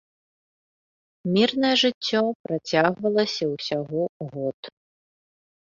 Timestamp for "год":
4.33-4.59